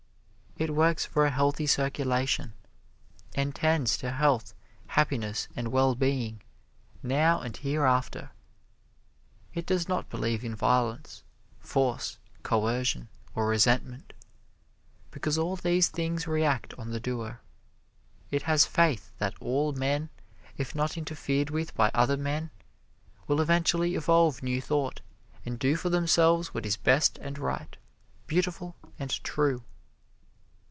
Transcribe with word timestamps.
It 0.57 0.75
works 0.75 1.05
for 1.07 1.25
a 1.25 1.31
healthy 1.31 1.65
circulation, 1.65 2.53
and 3.33 3.55
tends 3.55 3.97
to 3.97 4.11
health, 4.11 4.53
happiness 4.89 5.47
and 5.55 5.69
well 5.69 5.95
being 5.95 6.41
now 7.01 7.41
and 7.41 7.55
hereafter. 7.57 8.29
It 9.55 9.65
does 9.65 9.87
not 9.89 10.09
believe 10.11 10.43
in 10.45 10.53
violence, 10.55 11.23
force, 11.57 12.19
coercion 12.43 13.07
or 13.33 13.47
resentment, 13.47 14.13
because 15.09 15.35
all 15.37 15.55
these 15.55 15.87
things 15.87 16.27
react 16.27 16.75
on 16.77 16.91
the 16.91 16.99
doer. 16.99 17.39
It 18.29 18.43
has 18.43 18.63
faith 18.65 19.13
that 19.17 19.33
all 19.39 19.71
men, 19.73 20.09
if 20.57 20.75
not 20.75 20.95
interfered 20.97 21.49
with 21.49 21.73
by 21.75 21.89
other 21.95 22.17
men, 22.17 22.51
will 23.25 23.39
eventually 23.41 23.95
evolve 23.95 24.43
New 24.43 24.61
Thought, 24.61 24.99
and 25.45 25.57
do 25.57 25.75
for 25.77 25.89
themselves 25.89 26.53
what 26.53 26.65
is 26.67 26.77
best 26.77 27.17
and 27.19 27.39
right, 27.39 27.77
beautiful 28.27 28.75
and 28.99 29.09
true. 29.23 29.63